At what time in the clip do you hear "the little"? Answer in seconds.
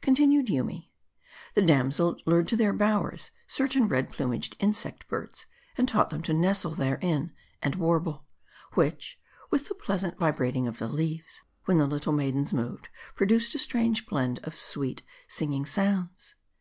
11.78-12.12